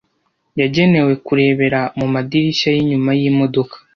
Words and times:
yagenewe 0.59 1.11
kurebera 1.25 1.79
mumadirishya 1.97 2.69
yinyuma 2.75 3.11
yimodoka. 3.19 3.75